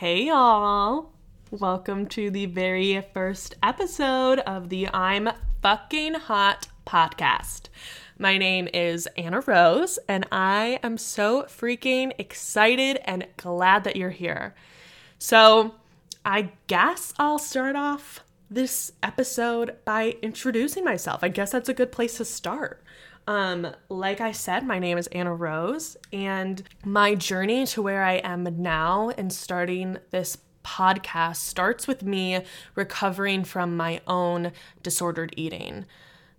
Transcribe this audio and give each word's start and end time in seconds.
Hey, 0.00 0.24
y'all. 0.24 1.12
Welcome 1.50 2.04
to 2.08 2.30
the 2.30 2.44
very 2.44 3.02
first 3.14 3.54
episode 3.62 4.40
of 4.40 4.68
the 4.68 4.88
I'm 4.92 5.30
Fucking 5.62 6.12
Hot 6.12 6.68
podcast. 6.86 7.70
My 8.18 8.36
name 8.36 8.68
is 8.74 9.08
Anna 9.16 9.40
Rose, 9.40 9.98
and 10.06 10.26
I 10.30 10.80
am 10.82 10.98
so 10.98 11.44
freaking 11.44 12.12
excited 12.18 12.98
and 13.06 13.26
glad 13.38 13.84
that 13.84 13.96
you're 13.96 14.10
here. 14.10 14.54
So, 15.18 15.76
I 16.26 16.50
guess 16.66 17.14
I'll 17.18 17.38
start 17.38 17.74
off 17.74 18.20
this 18.50 18.92
episode 19.02 19.76
by 19.86 20.16
introducing 20.20 20.84
myself. 20.84 21.24
I 21.24 21.28
guess 21.28 21.52
that's 21.52 21.70
a 21.70 21.74
good 21.74 21.90
place 21.90 22.18
to 22.18 22.26
start. 22.26 22.82
Um, 23.26 23.66
like 23.88 24.20
I 24.20 24.32
said, 24.32 24.64
my 24.66 24.78
name 24.78 24.98
is 24.98 25.08
Anna 25.08 25.34
Rose, 25.34 25.96
and 26.12 26.62
my 26.84 27.14
journey 27.16 27.66
to 27.66 27.82
where 27.82 28.04
I 28.04 28.14
am 28.14 28.44
now 28.62 29.10
and 29.18 29.32
starting 29.32 29.98
this 30.10 30.38
podcast 30.64 31.36
starts 31.36 31.86
with 31.86 32.02
me 32.02 32.42
recovering 32.74 33.44
from 33.44 33.76
my 33.76 34.00
own 34.06 34.52
disordered 34.82 35.32
eating. 35.36 35.86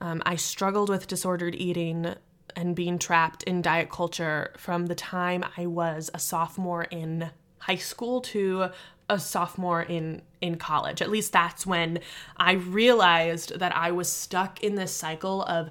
Um, 0.00 0.22
I 0.24 0.36
struggled 0.36 0.88
with 0.88 1.06
disordered 1.06 1.54
eating 1.54 2.14
and 2.56 2.74
being 2.74 2.98
trapped 2.98 3.42
in 3.44 3.62
diet 3.62 3.90
culture 3.90 4.52
from 4.56 4.86
the 4.86 4.94
time 4.94 5.44
I 5.56 5.66
was 5.66 6.10
a 6.14 6.18
sophomore 6.18 6.84
in 6.84 7.30
high 7.58 7.76
school 7.76 8.22
to 8.22 8.70
a 9.08 9.18
sophomore 9.18 9.82
in 9.82 10.22
in 10.40 10.56
college. 10.56 11.02
At 11.02 11.10
least 11.10 11.32
that's 11.32 11.66
when 11.66 12.00
I 12.36 12.52
realized 12.52 13.58
that 13.58 13.76
I 13.76 13.90
was 13.90 14.08
stuck 14.10 14.62
in 14.62 14.76
this 14.76 14.94
cycle 14.94 15.42
of 15.42 15.70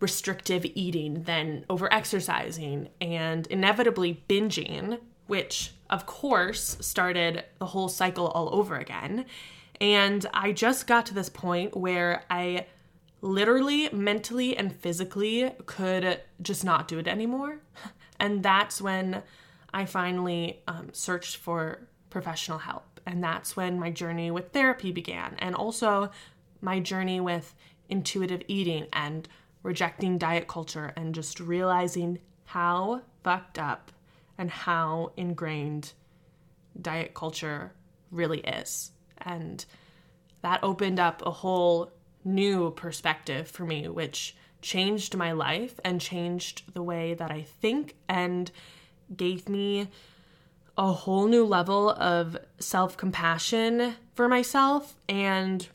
restrictive 0.00 0.64
eating, 0.74 1.22
then 1.24 1.64
over 1.68 1.92
exercising, 1.92 2.88
and 3.00 3.46
inevitably 3.48 4.22
binging, 4.28 4.98
which 5.26 5.72
of 5.90 6.06
course 6.06 6.76
started 6.80 7.44
the 7.58 7.66
whole 7.66 7.88
cycle 7.88 8.28
all 8.28 8.54
over 8.54 8.76
again. 8.76 9.24
And 9.80 10.26
I 10.34 10.52
just 10.52 10.86
got 10.86 11.06
to 11.06 11.14
this 11.14 11.28
point 11.28 11.76
where 11.76 12.24
I 12.30 12.66
literally, 13.20 13.88
mentally, 13.90 14.56
and 14.56 14.74
physically 14.74 15.52
could 15.66 16.20
just 16.40 16.64
not 16.64 16.88
do 16.88 16.98
it 16.98 17.08
anymore. 17.08 17.60
And 18.20 18.42
that's 18.42 18.82
when 18.82 19.22
I 19.72 19.84
finally 19.84 20.60
um, 20.66 20.88
searched 20.92 21.36
for 21.36 21.86
professional 22.10 22.58
help. 22.58 23.00
And 23.06 23.22
that's 23.22 23.56
when 23.56 23.78
my 23.78 23.92
journey 23.92 24.32
with 24.32 24.50
therapy 24.50 24.90
began, 24.90 25.36
and 25.38 25.54
also 25.54 26.10
my 26.60 26.80
journey 26.80 27.20
with 27.20 27.54
intuitive 27.88 28.42
eating 28.48 28.86
and 28.92 29.28
rejecting 29.62 30.18
diet 30.18 30.48
culture 30.48 30.92
and 30.96 31.14
just 31.14 31.40
realizing 31.40 32.18
how 32.44 33.02
fucked 33.22 33.58
up 33.58 33.90
and 34.36 34.50
how 34.50 35.12
ingrained 35.16 35.92
diet 36.80 37.14
culture 37.14 37.72
really 38.10 38.40
is. 38.40 38.92
And 39.18 39.64
that 40.42 40.62
opened 40.62 41.00
up 41.00 41.22
a 41.26 41.30
whole 41.30 41.90
new 42.24 42.70
perspective 42.70 43.48
for 43.48 43.64
me, 43.64 43.88
which 43.88 44.36
changed 44.60 45.16
my 45.16 45.32
life 45.32 45.78
and 45.84 46.00
changed 46.00 46.72
the 46.74 46.82
way 46.82 47.14
that 47.14 47.30
I 47.30 47.42
think 47.42 47.96
and 48.08 48.50
gave 49.14 49.48
me 49.48 49.88
a 50.76 50.92
whole 50.92 51.26
new 51.26 51.44
level 51.44 51.90
of 51.90 52.36
self 52.60 52.96
compassion 52.96 53.96
for 54.14 54.28
myself 54.28 54.96
and 55.08 55.66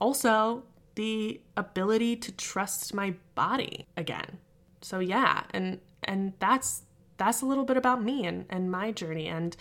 also 0.00 0.62
the 0.94 1.40
ability 1.56 2.16
to 2.16 2.32
trust 2.32 2.92
my 2.94 3.14
body 3.34 3.86
again. 3.96 4.38
So 4.82 4.98
yeah, 4.98 5.44
and 5.52 5.80
and 6.04 6.32
that's 6.38 6.82
that's 7.16 7.42
a 7.42 7.46
little 7.46 7.64
bit 7.64 7.76
about 7.76 8.02
me 8.02 8.26
and, 8.26 8.46
and 8.48 8.70
my 8.70 8.92
journey. 8.92 9.28
And 9.28 9.56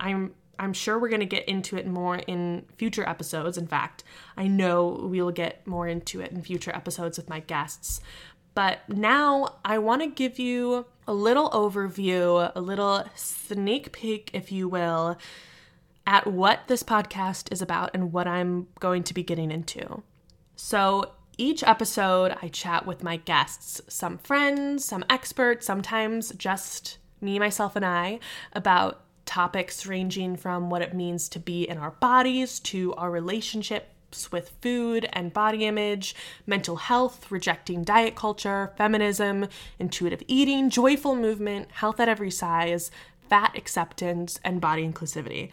I'm 0.00 0.34
I'm 0.58 0.72
sure 0.72 0.98
we're 0.98 1.08
gonna 1.08 1.24
get 1.24 1.48
into 1.48 1.76
it 1.76 1.86
more 1.86 2.16
in 2.16 2.64
future 2.76 3.08
episodes. 3.08 3.58
In 3.58 3.66
fact, 3.66 4.04
I 4.36 4.48
know 4.48 5.00
we'll 5.02 5.30
get 5.30 5.66
more 5.66 5.86
into 5.86 6.20
it 6.20 6.32
in 6.32 6.42
future 6.42 6.74
episodes 6.74 7.16
with 7.16 7.28
my 7.28 7.40
guests. 7.40 8.00
But 8.54 8.86
now 8.88 9.56
I 9.64 9.78
want 9.78 10.02
to 10.02 10.08
give 10.08 10.38
you 10.38 10.86
a 11.06 11.14
little 11.14 11.50
overview, 11.50 12.52
a 12.54 12.60
little 12.60 13.04
sneak 13.14 13.92
peek, 13.92 14.30
if 14.34 14.52
you 14.52 14.68
will, 14.68 15.16
at 16.06 16.26
what 16.26 16.60
this 16.66 16.82
podcast 16.82 17.50
is 17.52 17.62
about 17.62 17.90
and 17.94 18.12
what 18.12 18.26
I'm 18.26 18.68
going 18.78 19.04
to 19.04 19.14
be 19.14 19.22
getting 19.22 19.50
into. 19.50 20.02
So 20.56 21.12
each 21.38 21.62
episode, 21.64 22.36
I 22.42 22.48
chat 22.48 22.86
with 22.86 23.02
my 23.02 23.16
guests, 23.16 23.80
some 23.88 24.18
friends, 24.18 24.84
some 24.84 25.04
experts, 25.08 25.66
sometimes 25.66 26.30
just 26.32 26.98
me, 27.20 27.38
myself, 27.38 27.76
and 27.76 27.84
I, 27.84 28.18
about 28.52 29.02
topics 29.24 29.86
ranging 29.86 30.36
from 30.36 30.68
what 30.68 30.82
it 30.82 30.94
means 30.94 31.28
to 31.30 31.38
be 31.38 31.62
in 31.62 31.78
our 31.78 31.92
bodies 31.92 32.60
to 32.60 32.92
our 32.94 33.10
relationships 33.10 34.30
with 34.30 34.52
food 34.60 35.08
and 35.14 35.32
body 35.32 35.64
image, 35.64 36.14
mental 36.46 36.76
health, 36.76 37.30
rejecting 37.30 37.82
diet 37.82 38.14
culture, 38.14 38.72
feminism, 38.76 39.48
intuitive 39.78 40.22
eating, 40.28 40.68
joyful 40.68 41.16
movement, 41.16 41.70
health 41.72 41.98
at 41.98 42.08
every 42.08 42.30
size, 42.30 42.90
fat 43.30 43.56
acceptance, 43.56 44.38
and 44.44 44.60
body 44.60 44.86
inclusivity. 44.86 45.50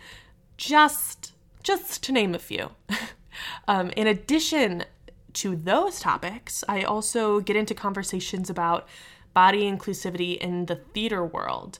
Just 0.58 1.34
just 1.64 2.04
to 2.04 2.12
name 2.12 2.36
a 2.36 2.40
few. 2.40 2.72
um, 3.67 3.91
in 3.91 4.07
addition 4.07 4.85
to 5.33 5.55
those 5.55 6.00
topics, 6.00 6.63
I 6.67 6.83
also 6.83 7.39
get 7.39 7.55
into 7.55 7.73
conversations 7.73 8.50
about 8.50 8.88
body 9.33 9.61
inclusivity 9.61 10.38
in 10.38 10.66
the 10.66 10.75
theater 10.75 11.23
world. 11.23 11.79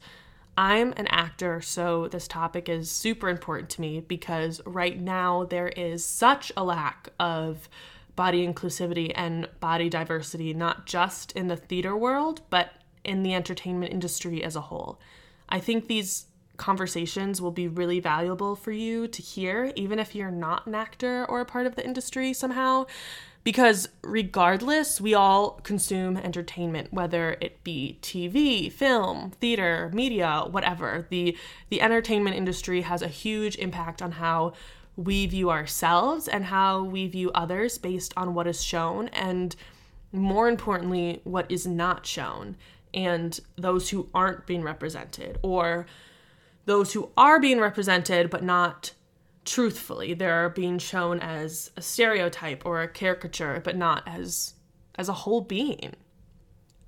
I'm 0.58 0.94
an 0.98 1.08
actor, 1.08 1.62
so 1.62 2.08
this 2.10 2.28
topic 2.28 2.68
is 2.68 2.92
super 2.92 3.30
important 3.30 3.70
to 3.72 3.82
me 3.82 4.02
because 4.02 4.62
right 4.66 5.00
now 5.00 5.46
there 5.46 5.70
is 5.70 6.06
such 6.06 6.52
a 6.58 6.64
lack 6.64 7.10
of 7.20 7.70
body 8.16 8.46
inclusivity 8.46 9.14
and 9.16 9.48
body 9.62 9.90
diversity, 9.90 10.54
not 10.54 10.86
just 10.86 11.32
in 11.32 11.48
the 11.48 11.56
theater 11.56 11.96
world, 11.96 12.42
but 12.50 12.74
in 13.06 13.24
the 13.24 13.34
entertainment 13.34 13.94
industry 13.94 14.44
as 14.44 14.58
a 14.58 14.62
whole. 14.62 15.00
I 15.48 15.60
think 15.60 15.88
these 15.88 16.26
conversations 16.60 17.42
will 17.42 17.52
be 17.52 17.68
really 17.68 18.00
valuable 18.00 18.56
for 18.56 18.72
you 18.72 19.08
to 19.08 19.22
hear, 19.22 19.74
even 19.76 19.98
if 19.98 20.14
you're 20.14 20.30
not 20.30 20.68
an 20.68 20.76
actor 20.76 21.26
or 21.26 21.42
a 21.42 21.46
part 21.46 21.66
of 21.66 21.76
the 21.76 21.84
industry 21.84 22.34
somehow, 22.34 22.86
because 23.44 23.90
regardless, 24.04 25.02
we 25.02 25.14
all 25.16 25.52
consume 25.64 26.18
entertainment, 26.18 26.94
whether 26.94 27.38
it 27.42 27.64
be 27.64 27.98
TV, 28.02 28.72
film, 28.72 29.32
theater, 29.40 29.90
media, 29.94 30.44
whatever. 30.52 31.08
The 31.10 31.36
the 31.70 31.82
entertainment 31.82 32.36
industry 32.36 32.82
has 32.82 33.02
a 33.02 33.08
huge 33.08 33.56
impact 33.56 34.02
on 34.02 34.12
how 34.12 34.54
we 34.96 35.26
view 35.26 35.50
ourselves 35.50 36.28
and 36.28 36.46
how 36.46 36.84
we 36.84 37.08
view 37.08 37.32
others 37.34 37.78
based 37.78 38.14
on 38.18 38.34
what 38.34 38.46
is 38.48 38.62
shown 38.62 39.08
and 39.10 39.56
more 40.12 40.50
importantly, 40.50 41.22
what 41.24 41.50
is 41.50 41.66
not 41.66 42.06
shown 42.06 42.58
and 42.94 43.40
those 43.58 43.90
who 43.90 44.10
aren't 44.14 44.46
being 44.46 44.64
represented 44.64 45.38
or 45.42 45.86
those 46.70 46.94
who 46.94 47.10
are 47.18 47.40
being 47.40 47.60
represented 47.60 48.30
but 48.30 48.44
not 48.44 48.94
truthfully. 49.44 50.14
They're 50.14 50.50
being 50.50 50.78
shown 50.78 51.20
as 51.20 51.72
a 51.76 51.82
stereotype 51.82 52.64
or 52.64 52.84
a 52.84 52.88
caricature, 52.88 53.60
but 53.64 53.76
not 53.76 54.04
as 54.06 54.54
as 54.94 55.10
a 55.10 55.14
whole 55.14 55.42
being. 55.42 55.96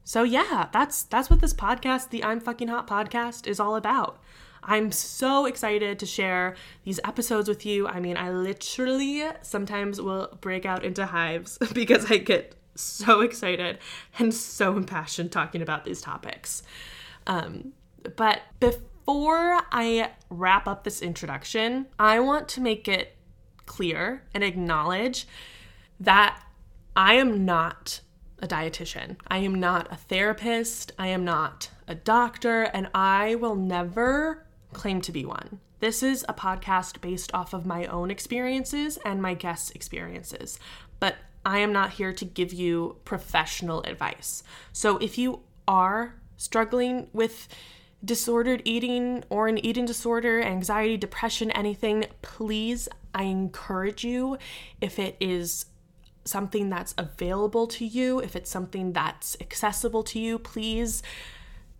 So 0.04 0.22
yeah, 0.22 0.70
that's 0.72 1.02
that's 1.02 1.32
what 1.32 1.42
this 1.42 1.56
podcast, 1.56 2.10
the 2.10 2.24
I'm 2.24 2.40
fucking 2.40 2.68
hot 2.68 2.86
podcast 2.88 3.48
is 3.48 3.60
all 3.60 3.76
about. 3.76 4.22
I'm 4.64 4.92
so 4.92 5.48
excited 5.48 5.98
to 5.98 6.06
share 6.06 6.56
these 6.84 7.00
episodes 7.04 7.50
with 7.50 7.66
you. 7.66 7.88
I 7.88 8.00
mean, 8.00 8.18
I 8.18 8.30
literally 8.30 9.24
sometimes 9.42 10.00
will 10.00 10.38
break 10.42 10.64
out 10.64 10.86
into 10.86 11.08
hives 11.08 11.58
because 11.74 12.12
I 12.12 12.18
get 12.18 12.56
so 12.76 13.22
excited 13.22 13.80
and 14.20 14.32
so 14.32 14.78
impassioned 14.78 15.32
talking 15.32 15.64
about 15.64 15.86
these 15.86 16.02
topics. 16.02 16.62
Um, 17.26 17.74
but 18.16 18.42
before 18.60 18.91
before 19.06 19.60
I 19.72 20.12
wrap 20.30 20.68
up 20.68 20.84
this 20.84 21.02
introduction, 21.02 21.88
I 21.98 22.20
want 22.20 22.48
to 22.50 22.62
make 22.62 22.88
it 22.88 23.16
clear 23.66 24.24
and 24.34 24.44
acknowledge 24.44 25.28
that 26.00 26.42
I 26.96 27.16
am 27.16 27.44
not 27.44 28.02
a 28.40 28.48
dietitian. 28.48 29.18
I 29.28 29.40
am 29.40 29.56
not 29.56 29.92
a 29.92 29.96
therapist. 29.96 30.92
I 31.00 31.08
am 31.08 31.26
not 31.26 31.72
a 31.88 31.96
doctor, 31.96 32.64
and 32.64 32.90
I 32.94 33.36
will 33.36 33.56
never 33.56 34.46
claim 34.74 35.02
to 35.02 35.12
be 35.12 35.26
one. 35.26 35.60
This 35.80 36.04
is 36.04 36.24
a 36.30 36.34
podcast 36.34 37.02
based 37.02 37.34
off 37.34 37.54
of 37.54 37.66
my 37.66 37.86
own 37.88 38.12
experiences 38.12 38.98
and 39.04 39.22
my 39.22 39.34
guests' 39.34 39.72
experiences, 39.72 40.60
but 41.00 41.16
I 41.44 41.58
am 41.58 41.74
not 41.74 41.94
here 41.94 42.14
to 42.14 42.26
give 42.26 42.54
you 42.54 42.98
professional 43.04 43.82
advice. 43.82 44.44
So 44.74 44.98
if 44.98 45.18
you 45.18 45.42
are 45.68 46.16
struggling 46.38 47.10
with 47.14 47.48
disordered 48.04 48.62
eating 48.66 49.24
or 49.30 49.48
an 49.48 49.64
eating 49.64 49.86
disorder, 49.86 50.42
anxiety, 50.42 50.98
depression, 50.98 51.52
anything, 51.52 52.06
please, 52.22 52.90
I 53.14 53.24
encourage 53.24 54.04
you 54.04 54.38
if 54.80 54.98
it 54.98 55.18
is 55.20 55.66
something 56.26 56.70
that's 56.70 56.94
available 56.98 57.68
to 57.68 57.86
you, 57.86 58.20
if 58.20 58.36
it's 58.36 58.50
something 58.50 58.94
that's 58.94 59.36
accessible 59.42 60.04
to 60.04 60.20
you, 60.20 60.40
please 60.40 61.04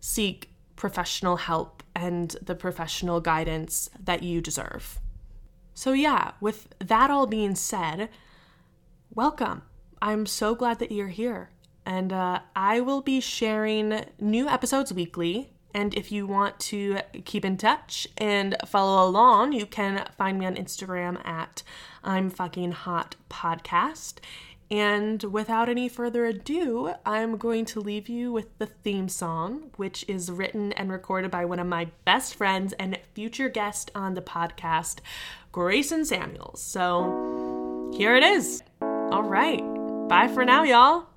seek 0.00 0.50
professional 0.76 1.36
help 1.36 1.82
and 1.94 2.36
the 2.42 2.54
professional 2.54 3.20
guidance 3.20 3.88
that 4.02 4.22
you 4.22 4.40
deserve. 4.40 4.98
So, 5.74 5.92
yeah, 5.92 6.32
with 6.40 6.68
that 6.80 7.10
all 7.10 7.26
being 7.26 7.54
said, 7.54 8.08
welcome. 9.14 9.62
I'm 10.00 10.26
so 10.26 10.54
glad 10.54 10.78
that 10.80 10.92
you're 10.92 11.08
here. 11.08 11.50
And 11.86 12.12
uh, 12.12 12.40
I 12.54 12.80
will 12.80 13.00
be 13.00 13.20
sharing 13.20 14.04
new 14.20 14.48
episodes 14.48 14.92
weekly. 14.92 15.51
And 15.74 15.94
if 15.94 16.12
you 16.12 16.26
want 16.26 16.58
to 16.60 16.98
keep 17.24 17.44
in 17.44 17.56
touch 17.56 18.06
and 18.18 18.56
follow 18.66 19.08
along, 19.08 19.52
you 19.52 19.66
can 19.66 20.06
find 20.16 20.38
me 20.38 20.46
on 20.46 20.56
Instagram 20.56 21.24
at 21.26 21.62
I'm 22.04 22.30
Fucking 22.30 22.72
Hot 22.72 23.16
Podcast. 23.30 24.18
And 24.70 25.22
without 25.24 25.68
any 25.68 25.86
further 25.86 26.24
ado, 26.24 26.94
I'm 27.04 27.36
going 27.36 27.66
to 27.66 27.80
leave 27.80 28.08
you 28.08 28.32
with 28.32 28.56
the 28.56 28.64
theme 28.64 29.10
song, 29.10 29.70
which 29.76 30.02
is 30.08 30.30
written 30.30 30.72
and 30.72 30.90
recorded 30.90 31.30
by 31.30 31.44
one 31.44 31.58
of 31.58 31.66
my 31.66 31.88
best 32.06 32.34
friends 32.34 32.72
and 32.78 32.98
future 33.12 33.50
guest 33.50 33.90
on 33.94 34.14
the 34.14 34.22
podcast, 34.22 35.00
Grayson 35.52 36.06
Samuels. 36.06 36.62
So 36.62 37.92
here 37.94 38.16
it 38.16 38.22
is. 38.22 38.62
All 38.80 39.24
right. 39.24 39.62
Bye 40.08 40.28
for 40.28 40.42
now, 40.42 40.62
y'all. 40.62 41.11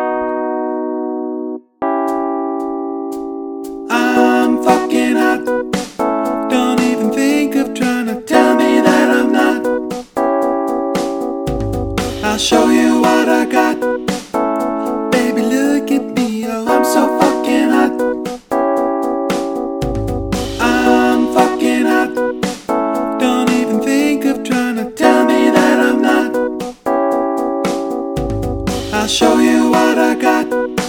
show 29.26 29.40
you 29.40 29.72
what 29.72 29.98
I 29.98 30.14
got. 30.14 30.85